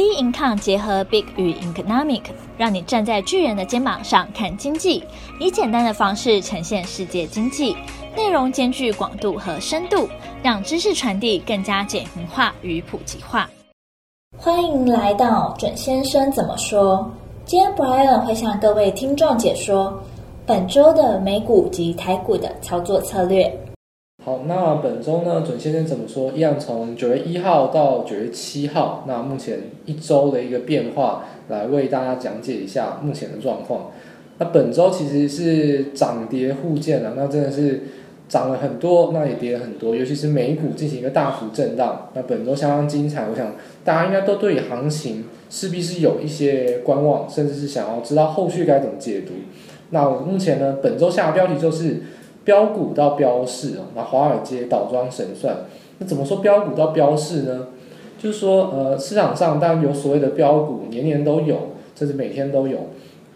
[0.00, 2.22] B Income 结合 Big 与 Economic，
[2.56, 5.04] 让你站在巨人的肩膀上看经济，
[5.38, 7.76] 以简单的方式呈现世界经济，
[8.16, 10.08] 内容兼具广度和深度，
[10.42, 13.46] 让知识传递更加简明化与普及化。
[14.38, 17.06] 欢迎来到准先生怎么说？
[17.44, 20.02] 今天 Brian 会向各位听众解说
[20.46, 23.54] 本周的美股及台股的操作策略。
[24.22, 26.30] 好，那本周呢，准先生怎么说？
[26.32, 33.92] 一样从九月一号到九月七号，那目前一周的一个变化，来为大家讲解一下目前的状况。
[34.36, 37.84] 那本周其实是涨跌互见了，那真的是
[38.28, 42.10] 涨了很多，那也跌了很多，尤其是美股进行一个大幅震荡。
[42.12, 43.54] 那本周相当精彩，我想
[43.86, 49.32] 大家应该都对行情势必是有一些观望，甚至是想要知道后续该怎么解读。
[49.88, 52.02] 那我目前呢，本周下的标题就是。
[52.44, 55.64] 标股到标市啊，那华尔街倒装神算，
[55.98, 57.68] 那怎么说标股到标市呢？
[58.18, 62.78] 就是说，呃，市场上当然有所谓的标股，年年都有，甚至每天都有，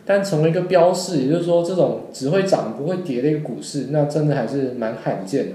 [0.04, 5.52] 但成为一个标市，也就是说，这种只会涨不会跌的一个股市，那真的还是蛮罕见的。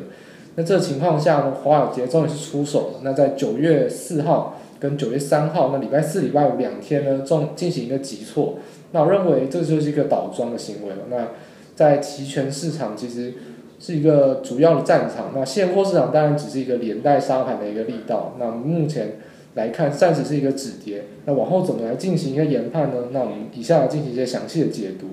[0.56, 3.00] 那这情况下呢，华尔街终于是出手了。
[3.04, 8.56] 那在九月四号跟九月三号，那礼拜四、礼拜五两天呢，中进行一个急挫。
[8.92, 11.04] 那我认为这就是一个倒装的行为了。
[11.12, 11.28] 那
[11.80, 13.36] 在期权市场其实
[13.80, 18.36] 是一个主要的战场，那现货市场当然只是一个连带杀盘的一个力道。
[18.38, 19.14] 那目前
[19.56, 21.06] 来看，暂时是一个止跌。
[21.24, 22.96] 那往后怎么来进行一个研判呢？
[23.14, 25.08] 那我们以下来进行一些详细的解读。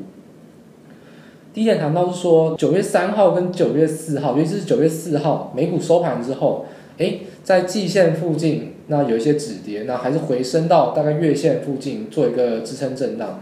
[1.55, 6.67] 第一点谈到是说，九月三号跟九月四号，尤其是九月四号美股收盘之后，
[6.99, 13.39] 诶，在季线附近那有一些止跌，那还是回升到大概月线附近做一个支撑震荡。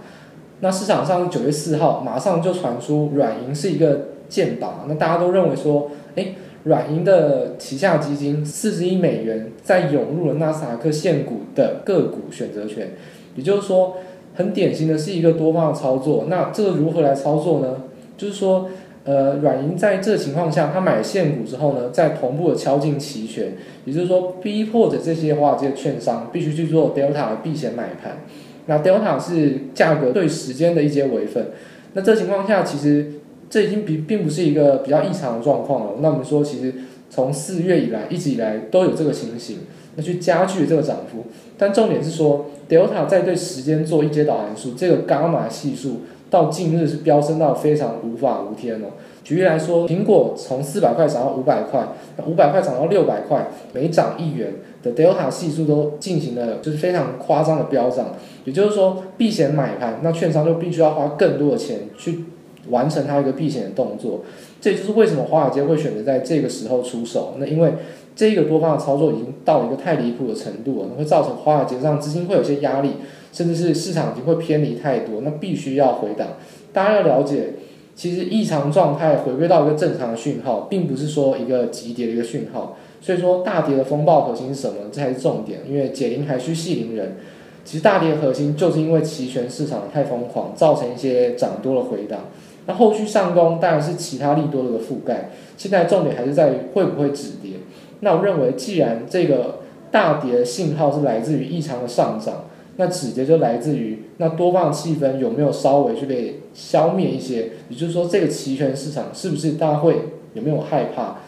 [0.65, 12.93] 那市场上九月四号马上就传出软银是一个箭靶，那大家都认为说，诶，软银的旗下基金四十亿美元在涌入了纳斯达克现股的个股选择权，
[13.37, 13.97] 也就是说，
[14.37, 16.25] 很典型的是一个多方的操作。
[16.29, 17.83] 那这个如何来操作呢？
[18.17, 18.71] 就是说，
[19.05, 23.53] 呃，软银在这情况下，他买现股之后呢，再同步的敲进期权，
[23.85, 28.21] 也就是说，逼迫着这些华尔街券商必须去做 Delta 的避险买盘。
[28.67, 31.49] 那 Delta 是价格对时间的一阶微分，
[31.93, 33.13] 那这情况下其实
[33.51, 35.93] 这已经并并不是一个比较异常的状况了。
[36.01, 36.73] 那我们说，其实
[37.11, 39.59] 从四月以来一直以来都有这个情形，
[39.97, 41.27] 那去加剧这个涨幅。
[41.57, 48.89] 但重点是说，Delta 在对时间做一阶导函数，这个伽马系数到近日是飙升到非常无法无天了。
[49.23, 51.87] 举例来说，苹果从四百块涨到五百块，
[52.17, 54.53] 那五百块涨到六百块，每涨一元
[54.85, 58.15] 的 Delta 系数都进行了就是非常夸张的飙涨。
[58.45, 62.25] 也就是说，避险买盘，那券商就必须要花更多的钱去
[62.69, 64.21] 完成它一个避险的动作。
[64.61, 67.35] 这就是为什么华尔街会选择在这个时候出手。
[67.39, 67.73] 那因为
[68.15, 72.91] 这个多方的操作已经到了一个太离谱的程度了，会造成华尔街上资金会有些压力，
[73.33, 76.29] 甚至是市场已经会偏离太多，那必须要回档。
[76.73, 77.55] 大家要了解。
[77.97, 82.77] 其实异常状态回归到一个正常的讯号，并不是说一个急跌的一个讯号。
[83.05, 84.77] 所以说大跌的风暴核心是什么？
[84.91, 85.61] 这才是重点。
[85.69, 87.17] 因为解铃还须系铃人。
[87.63, 92.21] 其实大跌的核心就是因为期权市场太疯狂，造成一些涨多的回档。
[92.65, 95.29] 那后续上攻当然是其他利多的覆盖。
[95.59, 97.57] 现在重点还是在于会不会止跌。
[98.01, 99.59] 那我认为，既然这个
[99.91, 102.47] 大跌的信号是来自于异常的上涨。
[102.77, 109.97] 那止跌就来自于那多方的气氛有没有稍微去被消灭一些，也就是说这个期权市场是不是大家会
[110.33, 111.19] 有没有害怕？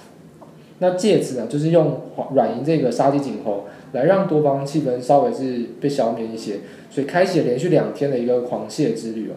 [0.78, 2.00] 那借此呢，就是用
[2.34, 6.58] 软银这个杀鸡儆猴来让多方气氛稍微是被消灭一些，
[6.90, 9.34] 所以开启了连续两天的一个狂泻之旅哦。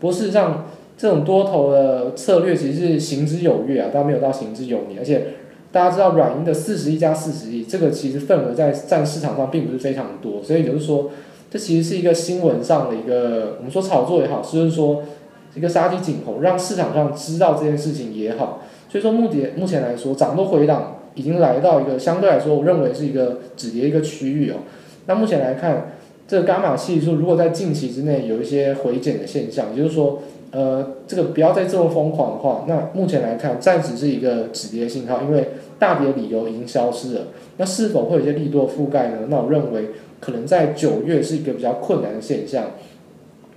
[0.00, 0.66] 不过事实上，
[0.96, 5.26] 这种多头的策略其实是行之有月啊，但没有到行之有年，而且
[5.70, 11.10] 大家知道软银的四十亿加四十亿，这个其实份额在占市场上并不是非常多，所以就是说。
[11.50, 15.02] 这其实是一个新闻上的一个，我们说炒作也好，就是说
[15.54, 18.62] 一个杀鸡儆猴，让市场上知道这件事情也好。
[18.92, 24.56] 所以说目的目前来说，涨多回档已经来到一个相对来说，我认为是一个止跌一个区域哦。
[25.06, 25.92] 那目前来看，
[26.28, 30.18] 这个伽马系数如果在近期之内有一些回减的现象，也就是说，
[30.50, 37.22] 呃，这个不要再这么疯狂的话，那目前来看暂时是一个止跌信号，因为大跌理由已经消失了。
[37.56, 39.28] 那是否会有一些利多覆盖呢？
[39.28, 39.88] 那我认为。
[40.22, 42.66] 可能在九月是一个比较困难的现象，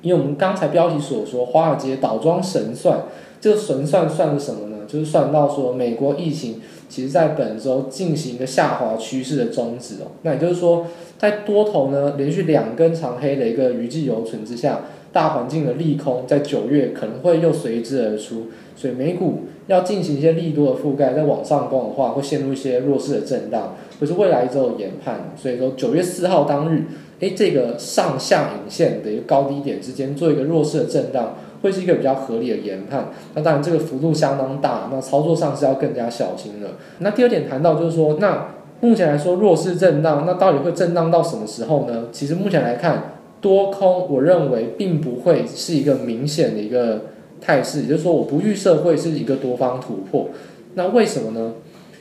[0.01, 3.03] 因为我们刚才标题所说，华尔街倒装神算，
[3.39, 10.11] 这个神算算是什么就是算到说美国疫情其实在本周进行一个下滑趋势的终止哦。
[10.23, 10.87] 那也就是说，
[11.17, 23.75] 在多头呢连续两根长黑的一个余悸犹存之下，大环境的利空在九月可能会又随之而出，所以美股要进行一些利多的覆盖，在往上攻的话，会陷入一些弱势的震荡。
[23.99, 26.83] 可是未来一周有研判，所以说九月四号当日
[27.21, 33.09] 哎，这个上下影线的一个高低点之间做一个弱势的震荡，会是一个比较合理的研判。
[33.33, 36.67] 那当然这个幅度相当大，那操作上是要更加小心的。
[36.99, 38.49] 那第二点谈到就是说，那
[38.81, 42.09] 目前来说弱势震荡，那到底会震荡到什么时候呢？
[42.11, 47.05] 其实目前来看，多空我认为并不会是一个明显的一个
[47.41, 50.29] 态势，也就是说我不预设会是一个多方突破。
[50.75, 51.53] 那为什么呢？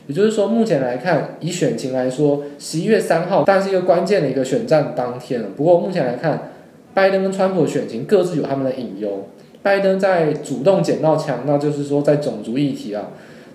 [0.07, 5.49] 也就是说，目前来看，以选情来说，十一月三号当然是一个关键的一个选战当天了。
[5.57, 6.51] 不过目前来看，
[6.93, 9.29] 拜登跟川普的选情各自有他们的隐忧。
[9.65, 13.11] 拜登在主动捡到枪，那就是说在种族议题啊，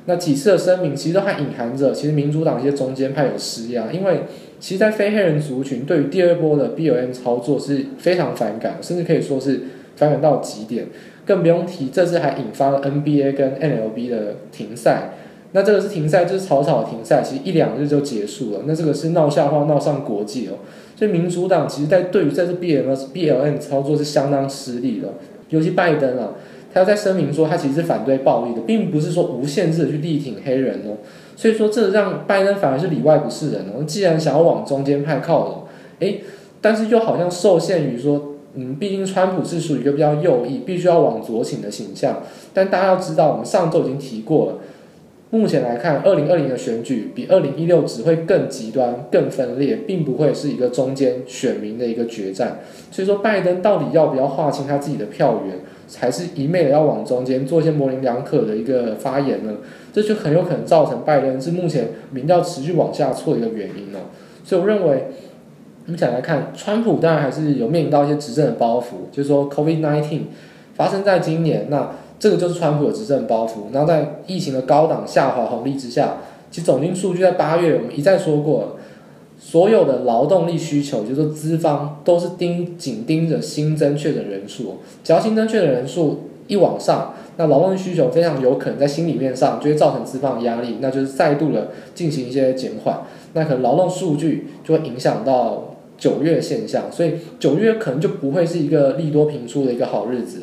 [0.07, 4.23] 那几次的声明其实都还隐含着，其实民主党一些中间派有施压，因为
[4.59, 9.61] 其实，在非黑人族群对于第二波的 BLM 操作是非常反感，甚至可以说是
[9.95, 10.87] 反感到极点。
[11.25, 15.11] 更不用提这次还引发了 NBA 跟 N L B 的停赛。
[15.51, 18.61] 那这个是停赛，就是草草停赛，其实一两日就结束了。
[18.65, 20.57] 那这个是闹笑话，闹上国际哦。
[20.95, 25.13] 所以民主党其实，在对于这次 BLM BLM 操作是相当失利的。
[25.49, 26.29] 尤其拜登啊，
[26.73, 30.97] 他要在声明说，他其实是反对暴力的，并不是说无限制的去力挺黑人哦。
[31.35, 33.83] 所以说，这让拜登反而是里外不是人哦。
[33.85, 35.63] 既然想要往中间派靠拢，
[35.99, 36.21] 诶，
[36.61, 42.21] 但是又好像受限于说，嗯，毕竟川普是属于一个比较右翼，必须要往左倾的形象。
[42.53, 44.53] 但大家要知道，我们上周已经提过了。
[45.31, 52.61] 目前来看，二零二零的选举比二零一六只会更极端、更分裂，并不会是一个中间选民的一个决战。
[52.89, 55.59] 所以说，拜登到底要不要划清他自己的票源，
[55.99, 59.57] 还是一昧的要往中间做一些模棱两可的一个发言呢？
[59.93, 64.09] 这就很有可能造成拜登是目前民调持续往下挫的一个原因哦。
[64.43, 65.09] 所以我认为，
[65.85, 70.21] 目前来看，川普当然还是有面临到一些执政的包袱，就是说，COVID-19
[70.73, 71.91] 发生在今年那。
[72.19, 76.17] 这个就是川普的执政包袱，然后在疫情的高档下滑红利之下，
[76.51, 78.75] 其实总经数据在八月我们一再说过，
[79.39, 100.41] 所有的劳动力需求，就是资方都是盯紧盯着新增确诊人数，只要新增确诊人数一往上，那劳动力需求非常有可能在心理面上就会造成资方的压力，那就是再度的进行一些减缓，那可能劳动数据就会影响到九月现象，所以九月可能就不会是一个利多频出的一个好日子。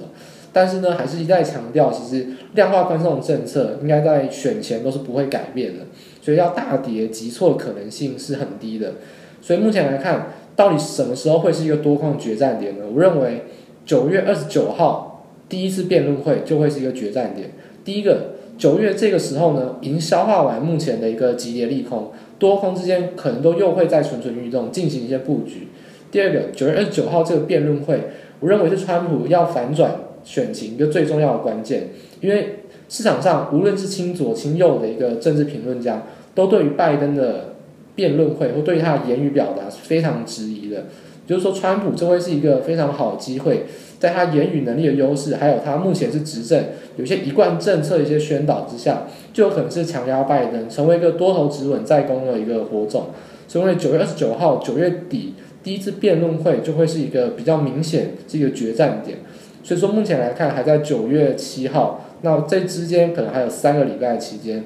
[0.56, 5.84] 但是呢，还是一再强调，其实量化宽松的政策应该在选前都是不会改变的，
[6.22, 8.94] 所以要大跌急挫的可能性是很低的。
[9.42, 12.86] 所以目前来看，到底什么时候会是一个多空决战点呢？
[12.90, 13.42] 我认为
[13.84, 17.50] 九月二十九号第一次辩论会就会是一个决战点。
[17.84, 25.68] 第一个，九月这个时候呢，已经消化完目前的一个急跌利空，多空之间可能都又会再蠢蠢欲动，进行一些布局。
[26.10, 28.04] 第二个，九月二十九号这个辩论会，
[28.40, 30.05] 我认为是川普要反转。
[30.26, 31.88] 选情一个最重要的关键，
[32.20, 32.56] 因为
[32.88, 36.02] 市场上无论是亲左亲右的一个政治评论家，
[36.34, 37.54] 都对于拜登的
[37.94, 40.84] 辩论会或对他的言语表达是非常质疑的。
[41.26, 43.64] 就是说，川普这会是一个非常好的机会，
[43.98, 46.62] 在他言语能力的优势，还有他目前是执政，
[46.96, 53.06] 有些一贯政策一些宣导之下，就有可能是强压拜登，成为一个多头止稳再攻的一个火种。
[53.48, 55.34] 所以，因为九月二十九号九月底
[55.64, 59.18] 第一次辩论会就会是一个比较明显这个决战点。
[59.66, 64.62] 所以说，目前来看还在九月七号，那这之间可能还有三个礼拜的期间。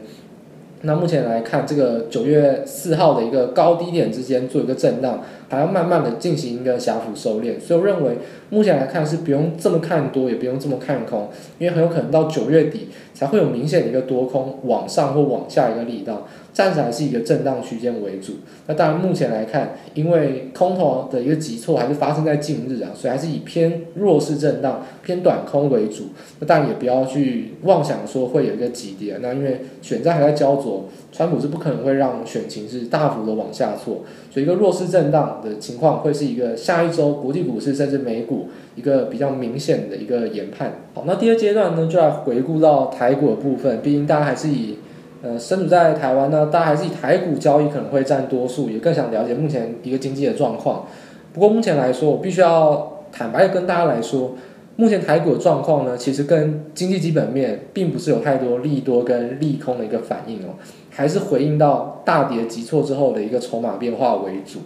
[0.83, 7.59] 那目前来看，这个九月四号的一个高低点之间做一个震荡，还要慢慢的进行一个狭幅收敛。
[7.59, 8.19] 所以我认为，
[8.51, 16.29] 目前来看是不用这么看多，也不用这么看空，因为很有可能到九月底才会有明显的一个多空往上或往下一个力道。
[16.53, 18.35] 暂时还是一个震荡区间为主。
[18.67, 26.09] 那当然，目前来看，因为空头的一个急挫还是发生在近日啊，所以还是以偏弱势震荡、偏短空为主。
[26.41, 29.19] 那当然也不要去妄想说会有一个急跌。
[29.21, 34.03] 那因为选战还在焦灼，川普是不可能会让选情是大幅的往下挫。
[34.31, 40.81] 所以一个弱势震荡的情况会是一个下一周国际股市甚至美股一个比较明显的一个研判。
[40.95, 43.81] 好，那第二阶段呢，就来回顾到台股的部分。
[43.83, 44.77] 毕竟大家还是以
[45.23, 50.87] 呃，身处在台湾呢，大家还是以台股交易可能会占多数，也更想了解目前一个经济的状况。
[51.33, 54.33] 不过目前来说，我必须要坦白的跟大家来说，
[54.77, 60.57] 目前台股的状况呢，其实跟经济基本面并不是有太多利多跟利空的一个反应哦，
[60.89, 64.61] 还是回应到大跌急挫之后的一个筹码变化为主。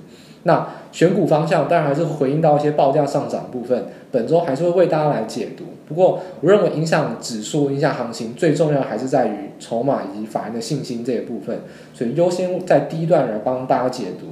[0.45, 5.65] 那选股方向当然还是回应到一些报价上涨部分，本周还是会为大家来解读。
[5.87, 11.59] 不过我认为影响指数、影响行情最重要还是在于筹码以及法人的信心这一部分，
[11.93, 14.29] 所以优先在第一段来帮大家解读。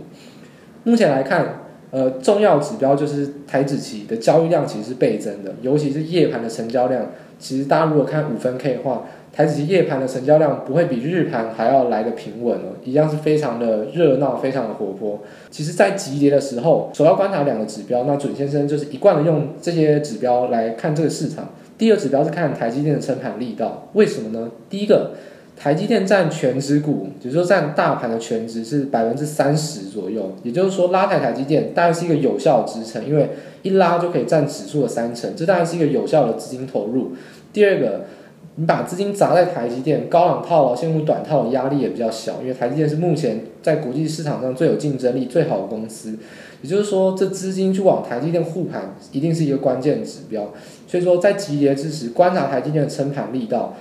[0.84, 7.06] 目前来看，呃，重要指标就是台指期的交易量其实是倍增的，尤其是夜盘的成交量。
[7.38, 15.20] 其实大家如果看五分 K 的话，台积夜盘的成交量不会比日盘还要来得平稳哦，一样是非常的热闹，非常的活泼。
[15.50, 18.04] 其实，在急跌的时候，首要观察两个指标。
[18.04, 21.48] 那准先生就是一贯的用这些指标来看这个市场。
[21.78, 24.50] 第二指标是看台积电的撑盘力道，为什么呢？
[24.68, 25.12] 第一个，
[25.56, 33.30] 台积电占全值股，也就是说占大盘的全值是百分之三十左右，也就是说拉抬台积电当然是一个有效支撑，因为
[33.62, 37.12] 一拉就可以占指数的三成，这当然是一个有效的资金投入。
[37.50, 38.02] 第二个。
[38.56, 46.18] 你把资金砸在台积电，高档套牢陷入短套的压力也比较小，因为台积电是目前在国际市场上最有竞争力、最好的公司。
[46.60, 50.52] 也就是说，这资金去往台积电护盘，一定是一个关键指标。
[50.86, 53.74] 所以说，在急跌之时，观察台积电的撑盘力道。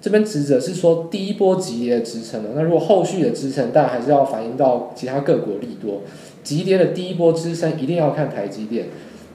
[0.00, 2.50] 这边指的是说第一波急跌的支撑了。
[2.54, 6.02] 那如果后续的支撑，但还是要反映到其他各国利多。
[6.44, 8.86] 急跌的第一波支撑，一定要看台积电。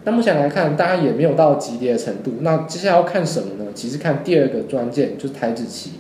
[0.06, 2.34] 那目前来看，大家也没有到急跌的程度。
[2.42, 3.72] 那接下来要看什么呢？
[3.74, 5.92] 其实看第二个关键就是台指期。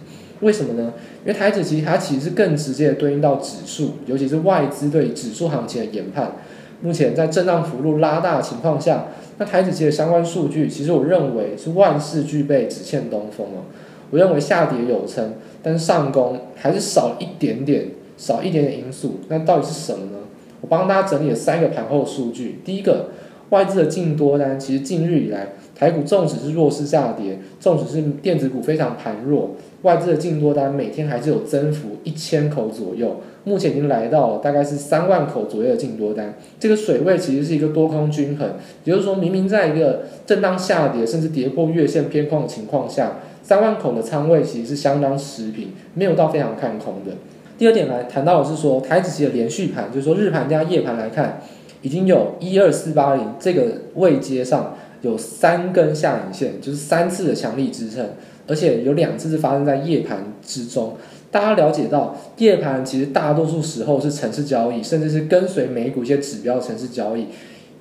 [0.41, 0.93] 为什么呢？
[1.23, 6.33] 因为台指期它其实是更直接的对应到指数，尤其是外资对指数行情的研判。
[6.81, 9.05] 目前在震荡幅度拉大的情况下，
[9.37, 13.63] 那台指期的相关数据，其实我认为是万事俱备，只欠东风哦。
[14.11, 17.85] 我认为下跌有撑，但是上攻还是少一点点，
[18.17, 19.21] 少一点点因素。
[19.29, 20.17] 那到底是什么呢？
[20.59, 22.59] 我帮大家整理了三个盘后数据。
[22.65, 23.11] 第一个。
[23.53, 29.51] 外资的净多单，其实近日以来，台股纵使是弱势下跌，纵使是电子股非常盘弱，
[29.83, 38.55] 外资的净多单每天还是有增幅一千口左右，目前已经来到了大概是三万口左右的净多单，这个水位其实是一个多空均衡，
[38.85, 47.11] 也就是说明明在一个震荡下跌，甚至跌破月线偏空的情况下，三万口的仓位其实是相当持平，没有到非常看空的。
[47.55, 51.39] 第二点来谈到的是说，台指期的连续盘，就是说日盘加夜盘来看。
[51.83, 58.09] 已经有一二四八零这个位阶上有三根下影线，就是三次的强力支撑，
[58.47, 60.95] 而且有两次是发生在夜盘之中。
[61.29, 67.25] 大家了解到，夜盘其实大多数时候是城市交易，甚至是跟随美股一些指标城市交易，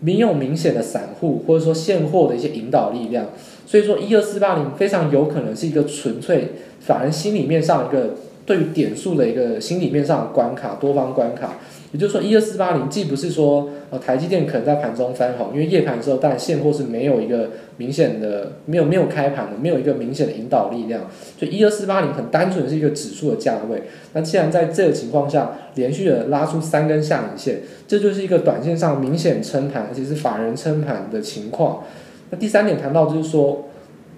[0.00, 3.26] 没有明显的散户或者说现货的一些引导力量。
[3.66, 6.48] 所以说，一二四八零非常有可能是一个纯粹
[6.80, 11.58] 法人心里面上一个对于点数的一个心里面上的关卡，多方关卡。
[11.92, 21.02] 也就是说，一二四八零既不是说呃台积电可能在盘中翻红，因为夜盘的时候，但现货是没有一个明显的没有没有开盘的，没有一个明显的引导力量，
[21.38, 23.82] 所以一二四八零很单纯是一个指数的价位。
[24.14, 31.84] 那既然在这个情况下连续的拉出三根下影线，这就是一个短线上明显撑盘，而且是法人撑盘的情况。
[32.30, 33.66] 那第三点谈到就是说。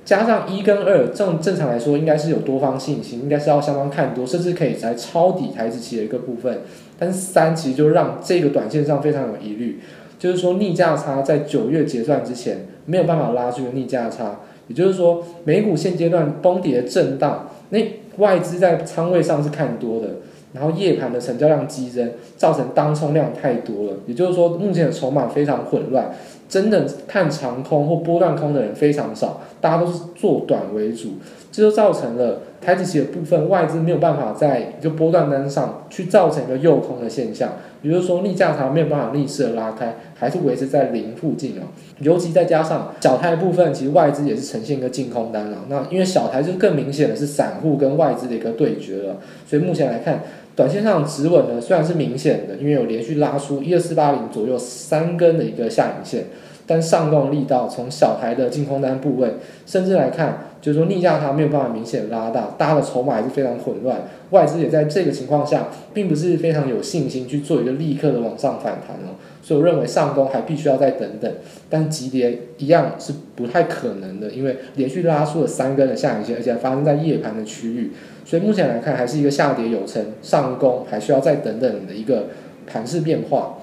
[0.04, 6.58] 加上一跟二，正正常来说应该是有多方信心，应该是要相当看多，甚至可以来抄底台指期的一个部分。
[6.98, 9.80] 但是三其实就让这个短线上非常有疑虑，
[10.18, 17.78] 就是说逆价差在九月结算之前没有办法拉出个逆价差，也就是说美股现阶段崩跌震荡，那
[18.18, 20.08] 外资在仓位上是看多的，
[20.52, 26.14] 然后夜盘的成交量激增，造成当冲量太多了，也就是说目前的筹码非常混乱。
[26.46, 31.14] 真的看长空或波段空的人非常少，大家都是做短为主，
[31.50, 37.52] 这就造成了台指期的部分外资没有办法在一个波段单上去造成一个诱空的现象，
[37.82, 41.68] 比如说逆价差没有办法逆势的拉开，还是维持在零附近哦。
[41.98, 45.58] 尤其再加上小台部分，其实外资也是呈现一个净空单了。
[45.68, 49.16] 那因为小台就更明显的是散户跟外资的一个对决了，
[49.46, 50.22] 所以目前来看。
[50.56, 56.26] 短线上止稳呢，虽然是明显的，因为有连续拉出一二四八零左右三根的一个下影线，
[56.64, 59.34] 但上攻力道从小台的净空单部位，
[59.66, 71.30] 甚至来看，就是说逆价它没有办法明显拉大，大家的筹码还是非常混乱，外资也在这个情况下，并不是非常有信心去做一个立刻的往上反弹哦，所以我认为上攻还必须要再等等，
[71.68, 77.90] 但急跌一样是不太可能的，因为连续拉出了三根的下影线，而且还发生在夜盘的区域。
[78.24, 82.28] 所以目前来看，还是一个下跌有成，上攻还需要再等等的一个
[82.66, 83.58] 盘势变化。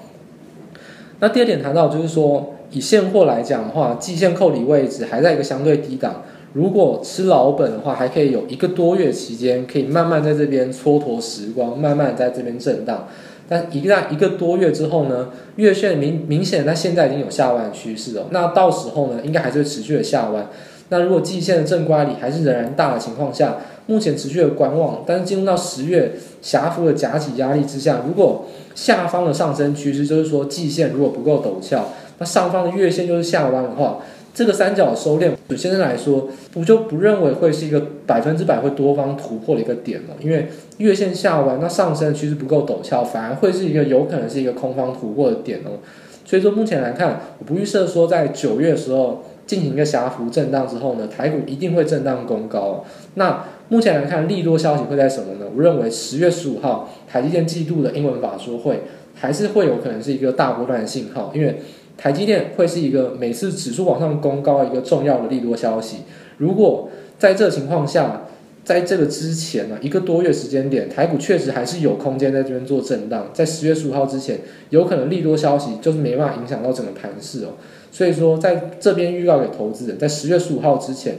[1.18, 13.08] 那第二点谈到就是说，以现货来讲的话，季线扣抵位置还在一个相对低档，如果吃老本的话，还可以有一个多月期间，可以慢慢在这边蹉跎时光，慢慢在这边震荡。
[13.48, 20.48] 但一旦一个多月之后呢，月线明明显，它现在已经有下弯趋势了，那到时候呢，应该还是会持续的下弯。
[20.88, 23.56] 那如果季线的正乖离还是仍然大的情况下，
[23.86, 28.44] 目前持续的观望，但是进入到十月狭幅的假起压力之下，如果
[28.74, 33.98] 下方的上升趋势就是说季线如果不够陡峭，那上方的月线就是下弯的话，
[34.34, 40.48] 这个三角收敛，首先来说，我就不认为会是一个百分之百会多方突破的一个点了，因为
[40.78, 45.76] 月线下弯，那上升趋势不够陡峭，反而会是一个有可能是一个空方突破的点哦。
[46.24, 52.84] 所以说目前来看，我不预设说在九月的时候进行一个狭幅震荡之后呢，台股一定会震荡攻高。
[53.16, 55.46] 那目前来看，利多消息会在什么呢？
[55.54, 58.80] 我认为十月十五号台积电季度的英文法说会
[59.14, 61.58] 还是会有可能是一个大波段的信号，因为
[62.02, 65.98] 台积电会是一个每次指数往上攻高一个重要的利多消息。
[66.36, 68.22] 如果在这情况下，
[68.64, 73.28] 在这个之前呢，一个多月时间点，台股确实还是有空间在这边做震荡。
[73.32, 74.40] 在十月十五号之前，
[74.70, 77.50] 有可能利多消息就是没办法影响到整个盘势哦。
[77.92, 81.18] 所以说，在这边预告给投资人，在十月十五号之前，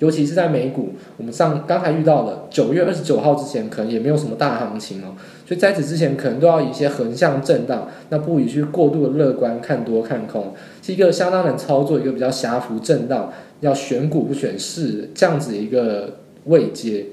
[0.00, 0.88] 尤其是在美股，
[1.18, 5.14] 我们上刚才遇到了九月二十九号之前，可能也没有什么大行情哦。
[5.50, 16.18] 所以在此之前，可能都要以一些横向震荡，那不宜去过度的乐观看多看空，是一个相当难操作，一个比较狭幅震荡，要选股不选市这样子一个。
[16.46, 17.04] 位阶，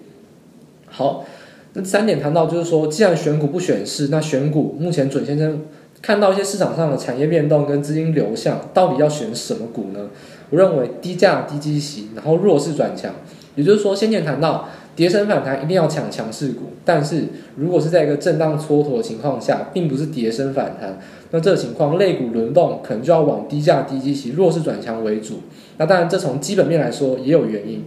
[0.86, 1.26] 好，
[1.74, 5.64] 那三点谈到就是说，既然选股不选市，那选股目前准先生
[6.02, 10.10] 看到一些市场上的产业变动跟资金流向，到底要选什么股呢？
[10.50, 13.14] 我认为低价低基息，然后弱势转强，
[13.56, 17.26] 也就是说，先前谈到跌升反弹一定要抢强势股，但是
[17.56, 20.98] 如果是在一个震荡蹉跎的情况下，并不是跌升反弹，
[21.30, 25.36] 那这个情况类股轮动可能就要往低价低基息、弱势转强为主。
[25.78, 27.84] 那当然，这从基本面来说也有原因。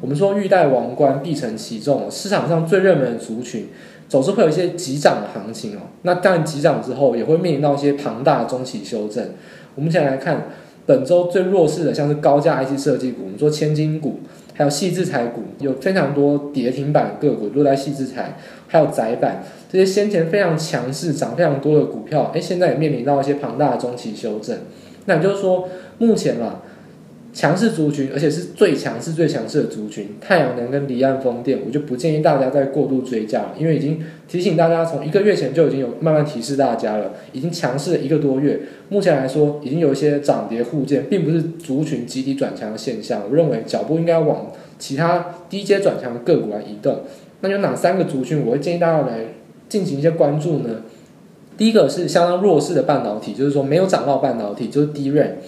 [0.00, 2.08] 我们说欲戴王冠，必承其重。
[2.08, 3.66] 市场上最热门的族群，
[4.08, 5.80] 总是会有一些急涨的行情哦。
[6.02, 9.30] 那当然急涨之后，也会面临到一些庞大的中期修正。
[9.74, 10.50] 我们先来看
[10.86, 14.20] 本周最弱势的，像是高价 IC 设计股，我们说千金股，
[14.54, 24.56] 还有矽智财股，有非常多跌停板个股都在矽智财，还有窄板这些先前非常强势、涨非常多的股票，哎，现在也面临到一些庞大的中期修正。
[25.04, 25.68] 那也就是说，
[25.98, 26.62] 目前啊。
[27.34, 43.22] 强势族群，而且是最强势、最强势的族群，太阳能跟离岸风电，我就不建议大家再过度追加了，因为已经提醒大家，从一个月前就已经有慢慢提示大家了，已经强势了一个多月，目前来说已经有一些涨跌互见，并不是族群集体转强的现象。
[43.28, 47.00] 我认为脚步应该往其他低阶转强的个股来移动。
[47.40, 49.18] 那有哪三个族群，我会建议大家来
[49.68, 50.82] 进行一些关注呢？
[51.58, 55.38] 第一个是相当弱势的半导体，就是说没有涨到半导体，就是低瑞。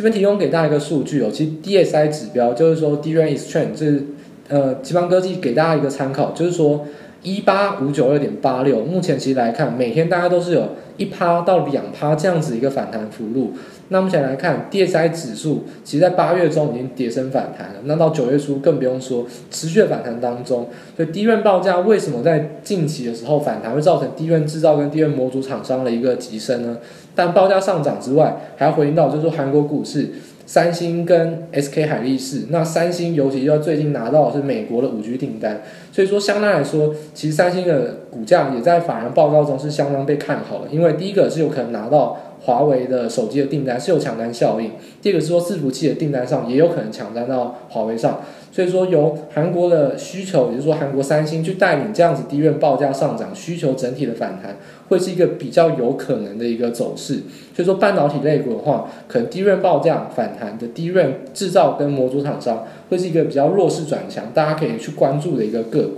[0.00, 4.02] 这边提供给大家一个数据哦，其实 DSI 指标就是说 DRAM is trend，这是
[4.48, 6.86] 呃，奇邦科技给大家一个参考，就是说
[7.22, 10.70] 一八五九二点八六，目前其实来看，每天大家都是有
[11.00, 13.54] 一趴到两趴这样子一个反弹幅度。
[13.88, 20.68] 那目前来看，DSI 指数其实在八月中已经跌升反弹了，那到九月初更不用说，持续的反弹当中。
[20.94, 26.76] 所以低院报价为什么在近期的时候反弹会造成低院制造跟低院模组厂商的一个急升呢？
[27.14, 30.10] 但报价上涨之外，还要回应到就是说韩国股市，
[30.50, 32.46] 三星跟 SK 海力士。
[32.48, 42.18] 那三星尤其要最近拿到的是美国的五 G 订单，所以说相对来说，其实三星的股价也在法人报告中是相当被看好的，因为第一个是有可能拿到。
[42.40, 44.72] 华为的手机的订单是有抢单效应，
[45.02, 54.56] 第二个是说伺服器的订单上也有可能抢单到华为上，所以说由韩国的需求，也就是说韩国三星去带领这样子 DRAM 报价上涨，需求整体的反弹
[54.88, 57.20] 会是一个比较有可能的一个走势。
[57.54, 65.96] 所以说半导体类股的话，可能 DRAM 报价反弹的 DRAM 制造跟模组厂商会是一个比较弱势转强，大家可以去关注的一个个股。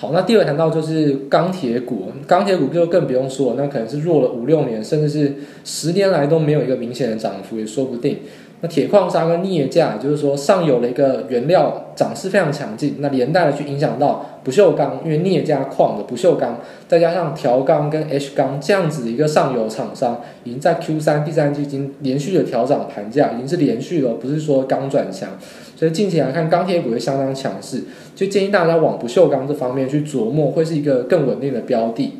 [0.00, 8.16] 好，那第二谈到就是钢铁股，钢铁股就更不用说了，那可能是弱了五六年，甚至是十年来都没有一个明显的涨幅，也说不定。
[8.62, 25.30] 那铁矿砂跟镍价，也就是说上游的一个原料涨势非常强劲，那连带的去影响到不锈钢，因为镍加矿的不锈钢，再加上条钢跟 H 钢这样子的一个上游厂商，已经在 Q 三第三季已经连续的调涨盘价，已经是连续了，不是说刚转强。
[25.74, 32.18] 所以近期来看，钢铁股会相当强势，就建议大家往不锈钢这方面去琢磨，会是一个更稳定的标的。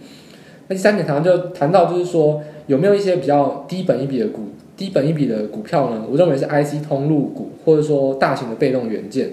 [0.68, 4.49] 那第三点谈就谈到就是说，有没有一些比较低本一比的股，
[4.80, 6.02] 低本一笔的股票呢？
[6.10, 9.32] 我认为是 IC 通路股，或者说大型的被动元件。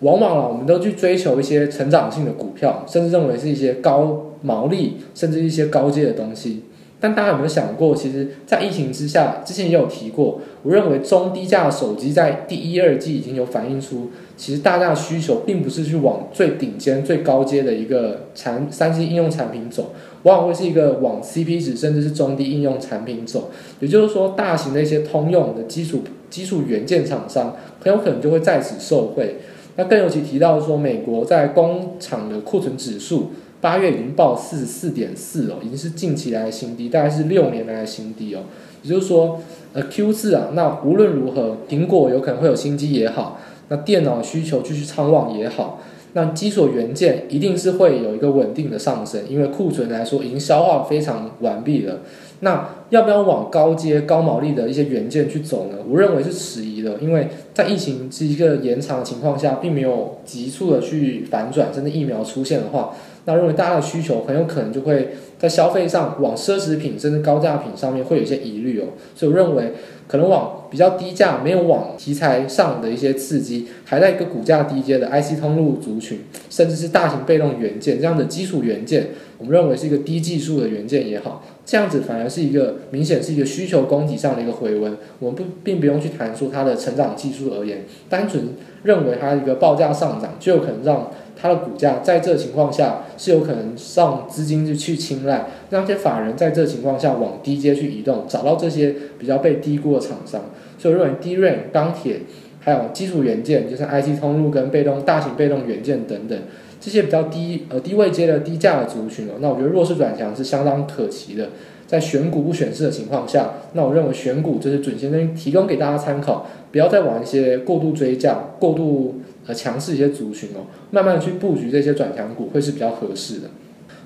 [0.00, 6.62] 往往啊，我们都去追求一些成长性的股票，甚至认为是一些高毛利，甚至一些高阶的东西。
[7.02, 19.90] 但大家有没有想过，其实，在疫情之下，之前也有提过，我认为中低价手机在第一、二季已经有反映出，其实大家的需求并不是去往最顶尖、最高阶的一个产三 C 应用产品走，
[20.22, 23.50] 往往会是一个往 CP 值甚至是中低应用产品走。
[23.80, 29.38] 也就是说，大型的一些通用的基础基础元件厂商，很有可能就会在此受惠。
[29.74, 33.32] 那更尤其提到说，美国在工厂的库存指数。
[33.62, 38.40] 八月已经报四十四点四哦，已经是近期来的新低，大概是六年来的新低哦。
[38.82, 39.40] 也就是说，
[39.72, 45.80] 呃，Q 四啊，那无论如何，苹果有可能会有新机也好，那电脑需求继续畅旺也好，
[46.14, 52.00] 那基础元件一定是会有一个稳定的上升，因为库存来说已经消化非常完毕了。
[52.40, 55.76] 那要不要往高阶高毛利的一些元件去走呢？
[55.88, 62.92] 我认为是迟疑的，因为在疫情是一个延长的情况下，并没有急速的去反转，甚至疫苗出现的话，
[63.24, 69.72] 那认为大家的需求很有可能就会在消费上往奢侈品甚至高价品上面会有一些疑虑哦，所以我认为
[70.08, 79.08] 可能往比较低价，没有往题材上的一些刺激，还在一个股价低阶的 IC 通路族群，甚至是大型被动元件这样的基础元件，
[79.38, 81.44] 我们认为是一个低技术的元件也好。
[81.64, 88.50] 这样子反而是一个明显是一个需求供给上的一个回温，我们不并不用去谈说它的成长技术而言，单纯
[88.82, 91.10] 认为它一个报价上涨就有可能让
[91.42, 100.40] 它的股价在这情况下是有可能让资金就去青睐，让这些法人在这情况下往低阶去移动，找到这些比较被低估的厂商，
[100.78, 102.20] 所以我认为 DRAM 钢铁
[102.60, 106.38] 还有基础元件，就是 IC 通路跟被动大型被动元件等等。
[106.80, 111.48] 这些比较低呃低位阶的低价的族群哦，那我觉得弱势转强是相当可期的。
[111.86, 123.48] 在选股不选市的情况下，那我认为选股就是准先生提供给大家参考，不要再玩一些过度追价、过度呃强势一些族群哦，慢慢的去布局这些转强股会是比较合适的。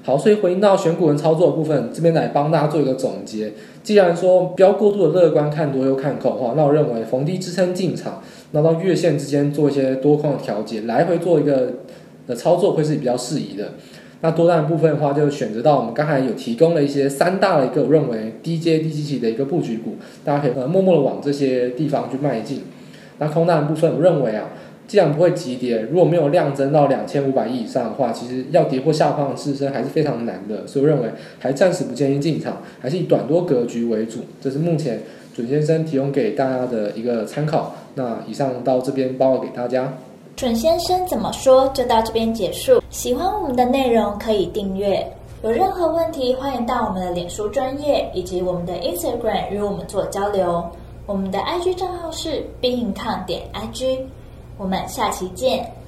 [0.02, 3.52] 好，所以回应到选股人操作的部分，这边来帮大家做一个总结。
[3.82, 8.22] 既然说不要过度的乐观看多又看空的话，那我认为逢低支撑进场，
[8.52, 11.72] 那到月线之间做一些多空的调节，来回做一个。
[12.28, 13.74] 的操作会是比较适宜的。
[14.20, 19.94] 那多单的部分的话，就选择到我们刚才有提供了一些三大的一个我认为低阶低基期的一个布局股，
[20.24, 22.62] 大家可以呃默默的往这些地方去迈进。
[23.18, 24.48] 那空单的部分，我认为啊，
[24.86, 30.66] 既然不会急跌，如果没有量增到两千五百亿以上的话，其实要跌破下方的支撑还是非常难的。
[30.66, 34.20] 所以我认为还暂时不建议进场，还是以短多格局为主。
[34.40, 35.00] 这是目前
[35.34, 37.74] 准先生提供给大家的一个参考。
[37.94, 39.92] 那以上到这边报告给大家。
[40.36, 42.82] 准先生怎么说就到这边结束。
[42.90, 45.04] 喜欢我们的内容可以订阅，
[45.42, 50.62] 有任何问题欢迎到我们的脸书专业以及我们的 Instagram 与我们做交流。
[51.06, 54.00] 我们的 IG 账号是 bincon 点 IG
[54.56, 55.85] 我们下期见。